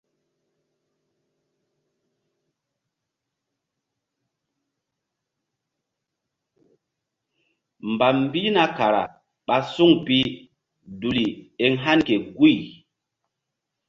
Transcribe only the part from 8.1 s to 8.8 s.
mbihna